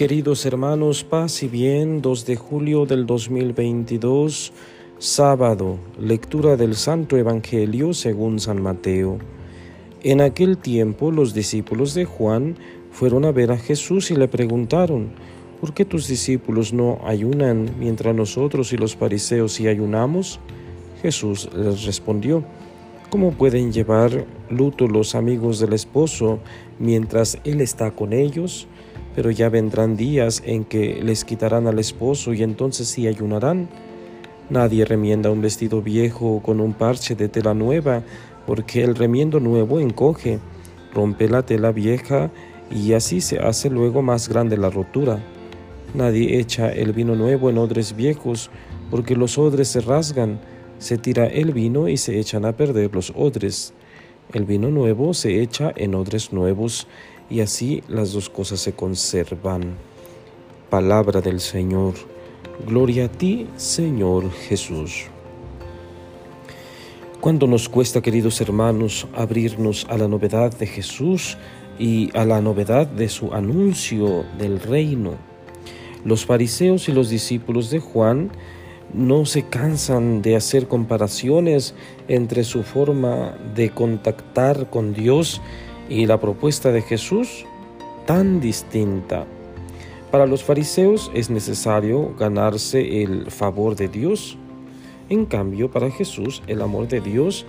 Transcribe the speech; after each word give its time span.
queridos 0.00 0.46
hermanos, 0.46 1.04
paz 1.04 1.42
y 1.42 1.48
bien, 1.48 2.00
2 2.00 2.24
de 2.24 2.34
julio 2.34 2.86
del 2.86 3.04
2022, 3.04 4.50
sábado, 4.96 5.78
lectura 6.00 6.56
del 6.56 6.74
Santo 6.74 7.18
Evangelio 7.18 7.92
según 7.92 8.40
San 8.40 8.62
Mateo. 8.62 9.18
En 10.02 10.22
aquel 10.22 10.56
tiempo 10.56 11.10
los 11.10 11.34
discípulos 11.34 11.92
de 11.92 12.06
Juan 12.06 12.56
fueron 12.90 13.26
a 13.26 13.30
ver 13.30 13.52
a 13.52 13.58
Jesús 13.58 14.10
y 14.10 14.16
le 14.16 14.26
preguntaron, 14.26 15.10
¿por 15.60 15.74
qué 15.74 15.84
tus 15.84 16.08
discípulos 16.08 16.72
no 16.72 16.98
ayunan 17.04 17.70
mientras 17.78 18.14
nosotros 18.14 18.72
y 18.72 18.78
los 18.78 18.96
fariseos 18.96 19.52
sí 19.52 19.68
ayunamos? 19.68 20.40
Jesús 21.02 21.50
les 21.54 21.84
respondió, 21.84 22.42
¿cómo 23.10 23.32
pueden 23.32 23.70
llevar 23.70 24.24
luto 24.48 24.88
los 24.88 25.14
amigos 25.14 25.58
del 25.58 25.74
esposo 25.74 26.38
mientras 26.78 27.36
él 27.44 27.60
está 27.60 27.90
con 27.90 28.14
ellos? 28.14 28.66
Pero 29.14 29.30
ya 29.30 29.48
vendrán 29.48 29.96
días 29.96 30.42
en 30.44 30.64
que 30.64 31.02
les 31.02 31.24
quitarán 31.24 31.66
al 31.66 31.78
esposo 31.78 32.32
y 32.32 32.42
entonces 32.42 32.88
sí 32.88 33.06
ayunarán. 33.06 33.68
Nadie 34.48 34.84
remienda 34.84 35.30
un 35.30 35.40
vestido 35.40 35.82
viejo 35.82 36.40
con 36.42 36.60
un 36.60 36.72
parche 36.72 37.14
de 37.14 37.28
tela 37.28 37.54
nueva, 37.54 38.02
porque 38.46 38.82
el 38.82 38.96
remiendo 38.96 39.40
nuevo 39.40 39.80
encoge, 39.80 40.38
rompe 40.92 41.28
la 41.28 41.42
tela 41.42 41.72
vieja 41.72 42.30
y 42.70 42.92
así 42.92 43.20
se 43.20 43.38
hace 43.38 43.70
luego 43.70 44.02
más 44.02 44.28
grande 44.28 44.56
la 44.56 44.70
rotura. 44.70 45.20
Nadie 45.94 46.38
echa 46.38 46.70
el 46.70 46.92
vino 46.92 47.14
nuevo 47.16 47.50
en 47.50 47.58
odres 47.58 47.96
viejos, 47.96 48.50
porque 48.90 49.16
los 49.16 49.38
odres 49.38 49.68
se 49.68 49.80
rasgan, 49.80 50.40
se 50.78 50.98
tira 50.98 51.26
el 51.26 51.52
vino 51.52 51.88
y 51.88 51.96
se 51.96 52.18
echan 52.18 52.44
a 52.44 52.52
perder 52.52 52.94
los 52.94 53.12
odres. 53.16 53.72
El 54.32 54.44
vino 54.44 54.70
nuevo 54.70 55.14
se 55.14 55.42
echa 55.42 55.72
en 55.76 55.94
odres 55.94 56.32
nuevos 56.32 56.86
y 57.30 57.40
así 57.40 57.82
las 57.88 58.12
dos 58.12 58.28
cosas 58.28 58.60
se 58.60 58.72
conservan. 58.72 59.76
Palabra 60.68 61.20
del 61.20 61.40
Señor. 61.40 61.94
Gloria 62.66 63.06
a 63.06 63.08
ti, 63.08 63.46
Señor 63.56 64.30
Jesús. 64.32 65.06
Cuando 67.20 67.46
nos 67.46 67.68
cuesta, 67.68 68.02
queridos 68.02 68.40
hermanos, 68.40 69.06
abrirnos 69.14 69.86
a 69.88 69.96
la 69.96 70.08
novedad 70.08 70.56
de 70.56 70.66
Jesús 70.66 71.38
y 71.78 72.10
a 72.16 72.24
la 72.24 72.40
novedad 72.40 72.86
de 72.86 73.08
su 73.08 73.32
anuncio 73.32 74.24
del 74.38 74.60
reino. 74.60 75.14
Los 76.04 76.24
fariseos 76.24 76.88
y 76.88 76.92
los 76.92 77.10
discípulos 77.10 77.70
de 77.70 77.78
Juan 77.78 78.30
no 78.92 79.24
se 79.26 79.44
cansan 79.44 80.22
de 80.22 80.34
hacer 80.34 80.66
comparaciones 80.66 81.74
entre 82.08 82.42
su 82.42 82.62
forma 82.62 83.36
de 83.54 83.70
contactar 83.70 84.68
con 84.70 84.94
Dios 84.94 85.40
y 85.42 85.69
la 85.90 86.20
propuesta 86.20 86.70
de 86.70 86.82
Jesús 86.82 87.44
tan 88.06 88.40
distinta. 88.40 89.26
Para 90.10 90.26
los 90.26 90.42
fariseos 90.42 91.10
es 91.14 91.30
necesario 91.30 92.14
ganarse 92.16 93.02
el 93.02 93.30
favor 93.30 93.76
de 93.76 93.88
Dios. 93.88 94.38
En 95.08 95.26
cambio, 95.26 95.70
para 95.70 95.90
Jesús 95.90 96.42
el 96.46 96.62
amor 96.62 96.88
de 96.88 97.00
Dios 97.00 97.44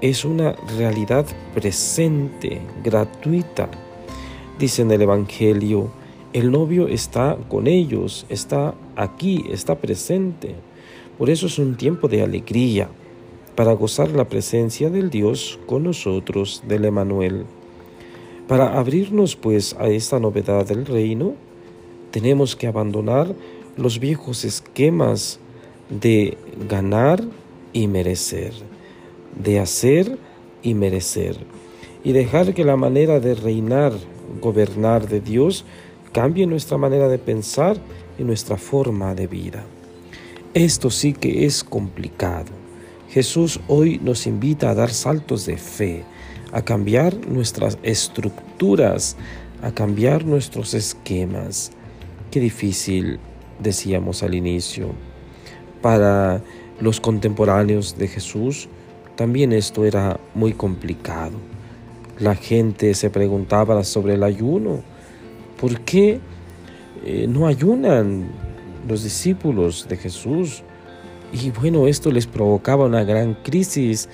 es 0.00 0.24
una 0.24 0.52
realidad 0.78 1.26
presente, 1.54 2.60
gratuita. 2.82 3.68
Dice 4.58 4.82
en 4.82 4.90
el 4.90 5.02
Evangelio, 5.02 5.90
el 6.32 6.50
novio 6.50 6.88
está 6.88 7.36
con 7.48 7.66
ellos, 7.66 8.26
está 8.28 8.74
aquí, 8.96 9.44
está 9.50 9.76
presente. 9.76 10.54
Por 11.18 11.30
eso 11.30 11.46
es 11.46 11.58
un 11.58 11.76
tiempo 11.76 12.08
de 12.08 12.22
alegría, 12.22 12.88
para 13.54 13.72
gozar 13.72 14.10
la 14.10 14.28
presencia 14.28 14.90
del 14.90 15.08
Dios 15.08 15.58
con 15.66 15.84
nosotros, 15.84 16.62
del 16.68 16.84
Emanuel. 16.84 17.46
Para 18.48 18.78
abrirnos 18.78 19.34
pues 19.34 19.74
a 19.78 19.88
esta 19.88 20.20
novedad 20.20 20.66
del 20.66 20.86
reino, 20.86 21.34
tenemos 22.12 22.54
que 22.54 22.68
abandonar 22.68 23.34
los 23.76 23.98
viejos 23.98 24.44
esquemas 24.44 25.40
de 25.90 26.38
ganar 26.68 27.24
y 27.72 27.88
merecer, 27.88 28.52
de 29.42 29.58
hacer 29.58 30.16
y 30.62 30.74
merecer, 30.74 31.36
y 32.04 32.12
dejar 32.12 32.54
que 32.54 32.64
la 32.64 32.76
manera 32.76 33.18
de 33.18 33.34
reinar, 33.34 33.92
gobernar 34.40 35.08
de 35.08 35.20
Dios 35.20 35.64
cambie 36.12 36.46
nuestra 36.46 36.78
manera 36.78 37.08
de 37.08 37.18
pensar 37.18 37.76
y 38.16 38.22
nuestra 38.22 38.56
forma 38.56 39.14
de 39.14 39.26
vida. 39.26 39.64
Esto 40.54 40.88
sí 40.90 41.12
que 41.12 41.44
es 41.44 41.64
complicado. 41.64 42.52
Jesús 43.10 43.60
hoy 43.68 44.00
nos 44.02 44.26
invita 44.26 44.70
a 44.70 44.74
dar 44.74 44.90
saltos 44.90 45.46
de 45.46 45.56
fe, 45.56 46.04
a 46.52 46.62
cambiar 46.62 47.14
nuestras 47.26 47.78
estructuras, 47.82 49.16
a 49.62 49.72
cambiar 49.72 50.24
nuestros 50.24 50.74
esquemas. 50.74 51.72
Qué 52.30 52.40
difícil, 52.40 53.18
decíamos 53.60 54.22
al 54.22 54.34
inicio. 54.34 54.90
Para 55.82 56.42
los 56.80 57.00
contemporáneos 57.00 57.96
de 57.98 58.08
Jesús, 58.08 58.68
también 59.16 59.52
esto 59.52 59.84
era 59.84 60.20
muy 60.34 60.52
complicado. 60.52 61.38
La 62.18 62.34
gente 62.34 62.94
se 62.94 63.10
preguntaba 63.10 63.82
sobre 63.84 64.14
el 64.14 64.22
ayuno. 64.22 64.82
¿Por 65.60 65.80
qué 65.80 66.20
eh, 67.04 67.26
no 67.28 67.46
ayunan 67.46 68.28
los 68.88 69.02
discípulos 69.02 69.86
de 69.88 69.96
Jesús? 69.96 70.62
Y 71.32 71.50
bueno, 71.50 71.86
esto 71.86 72.10
les 72.10 72.26
provocaba 72.26 72.86
una 72.86 73.04
gran 73.04 73.34
crisis 73.34 74.08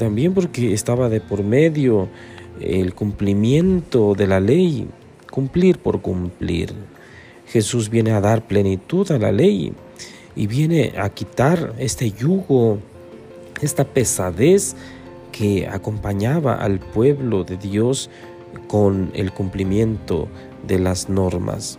también 0.00 0.32
porque 0.32 0.72
estaba 0.72 1.10
de 1.10 1.20
por 1.20 1.44
medio 1.44 2.08
el 2.58 2.94
cumplimiento 2.94 4.14
de 4.14 4.26
la 4.26 4.40
ley, 4.40 4.88
cumplir 5.30 5.76
por 5.76 6.00
cumplir. 6.00 6.72
Jesús 7.46 7.90
viene 7.90 8.12
a 8.12 8.22
dar 8.22 8.46
plenitud 8.46 9.10
a 9.12 9.18
la 9.18 9.30
ley 9.30 9.74
y 10.34 10.46
viene 10.46 10.94
a 10.96 11.10
quitar 11.10 11.74
este 11.78 12.12
yugo, 12.12 12.78
esta 13.60 13.84
pesadez 13.84 14.74
que 15.32 15.68
acompañaba 15.68 16.54
al 16.54 16.78
pueblo 16.78 17.44
de 17.44 17.58
Dios 17.58 18.08
con 18.68 19.10
el 19.14 19.32
cumplimiento 19.32 20.28
de 20.66 20.78
las 20.78 21.10
normas. 21.10 21.78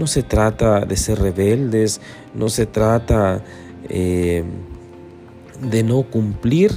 No 0.00 0.08
se 0.08 0.24
trata 0.24 0.80
de 0.80 0.96
ser 0.96 1.20
rebeldes, 1.20 2.00
no 2.34 2.48
se 2.48 2.66
trata 2.66 3.44
eh, 3.88 4.42
de 5.62 5.82
no 5.84 6.02
cumplir 6.02 6.72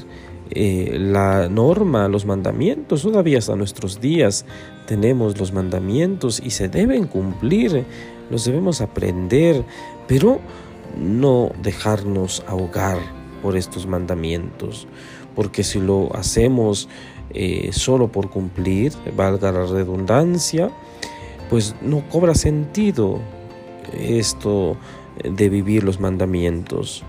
eh, 0.51 0.97
la 0.99 1.49
norma, 1.49 2.07
los 2.07 2.25
mandamientos. 2.25 3.03
Todavía 3.03 3.39
hasta 3.39 3.55
nuestros 3.55 3.99
días 4.01 4.45
tenemos 4.85 5.37
los 5.39 5.51
mandamientos 5.53 6.41
y 6.43 6.51
se 6.51 6.69
deben 6.69 7.07
cumplir, 7.07 7.85
los 8.29 8.45
debemos 8.45 8.81
aprender, 8.81 9.63
pero 10.07 10.39
no 10.97 11.51
dejarnos 11.61 12.43
ahogar 12.47 12.97
por 13.41 13.55
estos 13.55 13.85
mandamientos, 13.85 14.87
porque 15.35 15.63
si 15.63 15.79
lo 15.79 16.15
hacemos 16.15 16.89
eh, 17.33 17.69
solo 17.71 18.07
por 18.11 18.29
cumplir, 18.29 18.93
valga 19.15 19.51
la 19.51 19.65
redundancia, 19.65 20.71
pues 21.49 21.75
no 21.81 22.07
cobra 22.09 22.35
sentido 22.35 23.19
esto 23.93 24.77
de 25.23 25.49
vivir 25.49 25.83
los 25.83 25.99
mandamientos. 25.99 27.03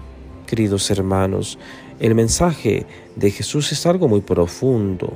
Queridos 0.47 0.91
hermanos, 0.91 1.59
el 2.01 2.15
mensaje 2.15 2.87
de 3.17 3.31
Jesús 3.31 3.73
es 3.73 3.87
algo 3.87 4.09
muy 4.09 4.21
profundo. 4.21 5.13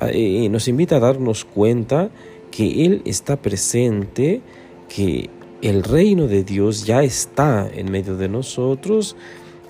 Ah, 0.00 0.10
nos 0.50 0.68
invita 0.68 0.96
a 0.96 1.00
darnos 1.00 1.44
cuenta 1.44 2.10
que 2.50 2.84
Él 2.84 3.02
está 3.04 3.36
presente, 3.36 4.40
que 4.88 5.30
el 5.62 5.82
reino 5.82 6.26
de 6.28 6.44
Dios 6.44 6.84
ya 6.84 7.02
está 7.02 7.68
en 7.72 7.90
medio 7.90 8.16
de 8.16 8.28
nosotros 8.28 9.16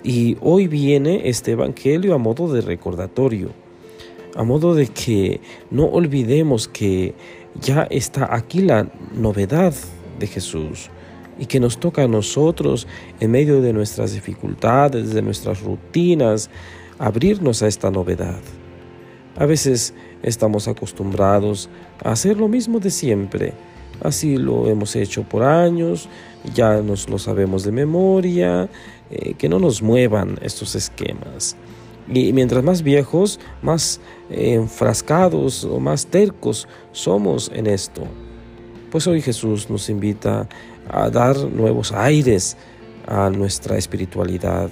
y 0.03 0.37
hoy 0.41 0.67
viene 0.67 1.29
este 1.29 1.51
Evangelio 1.51 2.13
a 2.13 2.17
modo 2.17 2.51
de 2.51 2.61
recordatorio, 2.61 3.49
a 4.35 4.43
modo 4.43 4.75
de 4.75 4.87
que 4.87 5.39
no 5.71 5.85
olvidemos 5.85 6.67
que 6.67 7.13
ya 7.59 7.83
está 7.83 8.35
aquí 8.35 8.61
la 8.61 8.91
novedad 9.13 9.73
de 10.19 10.27
Jesús 10.27 10.89
y 11.37 11.45
que 11.45 11.59
nos 11.59 11.79
toca 11.79 12.03
a 12.03 12.07
nosotros 12.07 12.87
en 13.19 13.31
medio 13.31 13.61
de 13.61 13.73
nuestras 13.73 14.13
dificultades, 14.13 15.13
de 15.13 15.21
nuestras 15.21 15.61
rutinas, 15.61 16.49
abrirnos 16.99 17.63
a 17.63 17.67
esta 17.67 17.91
novedad. 17.91 18.39
A 19.35 19.45
veces 19.45 19.93
estamos 20.21 20.67
acostumbrados 20.67 21.69
a 22.03 22.11
hacer 22.11 22.37
lo 22.37 22.47
mismo 22.47 22.79
de 22.79 22.91
siempre. 22.91 23.53
Así 24.01 24.37
lo 24.37 24.67
hemos 24.67 24.95
hecho 24.95 25.23
por 25.23 25.43
años, 25.43 26.09
ya 26.53 26.81
nos 26.81 27.09
lo 27.09 27.17
sabemos 27.17 27.63
de 27.63 27.71
memoria, 27.71 28.69
eh, 29.09 29.33
que 29.35 29.49
no 29.49 29.59
nos 29.59 29.81
muevan 29.81 30.37
estos 30.41 30.75
esquemas. 30.75 31.55
Y 32.07 32.33
mientras 32.33 32.63
más 32.63 32.83
viejos, 32.83 33.39
más 33.61 34.01
enfrascados 34.29 35.63
o 35.63 35.79
más 35.79 36.07
tercos 36.07 36.67
somos 36.91 37.49
en 37.53 37.67
esto. 37.67 38.03
Pues 38.93 39.07
hoy 39.07 39.23
Jesús 39.23 39.71
nos 39.71 39.89
invita 39.89 40.47
a 40.87 41.09
dar 41.09 41.35
nuevos 41.35 41.91
aires 41.93 42.55
a 43.07 43.31
nuestra 43.31 43.75
espiritualidad. 43.75 44.69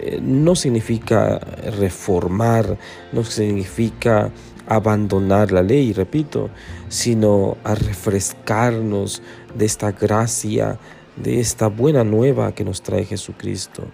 Eh, 0.00 0.18
no 0.20 0.56
significa 0.56 1.38
reformar, 1.78 2.76
no 3.12 3.22
significa 3.22 4.32
abandonar 4.66 5.52
la 5.52 5.62
ley, 5.62 5.92
repito, 5.92 6.50
sino 6.88 7.56
a 7.62 7.76
refrescarnos 7.76 9.22
de 9.54 9.64
esta 9.64 9.92
gracia, 9.92 10.80
de 11.14 11.38
esta 11.38 11.68
buena 11.68 12.02
nueva 12.02 12.52
que 12.52 12.64
nos 12.64 12.82
trae 12.82 13.04
Jesucristo. 13.04 13.84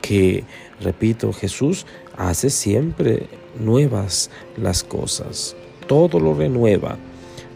Que, 0.00 0.44
repito, 0.80 1.32
Jesús 1.32 1.86
hace 2.16 2.50
siempre 2.50 3.28
nuevas 3.58 4.30
las 4.56 4.84
cosas, 4.84 5.56
todo 5.88 6.20
lo 6.20 6.34
renueva. 6.34 6.96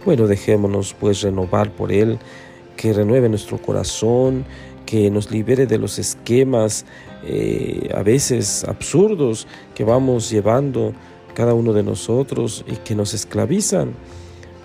Bueno, 0.05 0.26
dejémonos 0.26 0.94
pues 0.99 1.20
renovar 1.20 1.70
por 1.73 1.93
Él, 1.93 2.19
que 2.76 2.93
renueve 2.93 3.29
nuestro 3.29 3.58
corazón, 3.58 4.47
que 4.87 5.11
nos 5.11 5.31
libere 5.31 5.67
de 5.67 5.79
los 5.79 5.99
esquemas 5.99 6.87
eh, 7.23 7.91
a 7.94 8.02
veces 8.02 8.64
absurdos 8.64 9.47
que 9.75 9.85
vamos 9.85 10.31
llevando 10.31 10.94
cada 11.35 11.52
uno 11.52 11.73
de 11.75 11.82
nosotros 11.82 12.64
y 12.67 12.76
que 12.76 12.94
nos 12.94 13.12
esclavizan. 13.12 13.93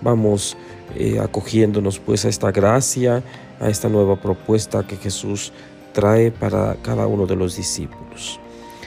Vamos 0.00 0.56
eh, 0.94 1.18
acogiéndonos 1.20 1.98
pues 1.98 2.24
a 2.24 2.28
esta 2.28 2.50
gracia, 2.50 3.22
a 3.60 3.68
esta 3.68 3.88
nueva 3.88 4.20
propuesta 4.20 4.86
que 4.86 4.96
Jesús 4.96 5.52
trae 5.92 6.30
para 6.30 6.76
cada 6.82 7.06
uno 7.06 7.26
de 7.26 7.36
los 7.36 7.56
discípulos. 7.56 8.40